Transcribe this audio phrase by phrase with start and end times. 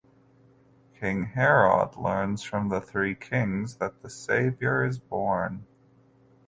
[0.99, 5.67] King Herod learns from the Three Kings that the Saviour is born.